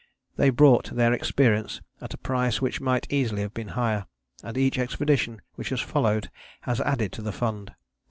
They 0.35 0.49
bought 0.49 0.95
their 0.95 1.13
experience 1.13 1.79
at 2.01 2.15
a 2.15 2.17
price 2.17 2.59
which 2.59 2.81
might 2.81 3.05
easily 3.13 3.43
have 3.43 3.53
been 3.53 3.67
higher; 3.77 4.07
and 4.43 4.57
each 4.57 4.79
expedition 4.79 5.41
which 5.53 5.69
has 5.69 5.79
followed 5.79 6.31
has 6.61 6.81
added 6.81 7.11
to 7.11 7.21
the 7.21 7.31
fund. 7.31 7.71